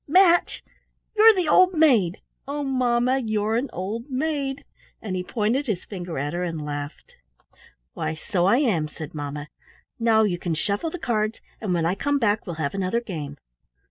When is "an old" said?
3.55-4.09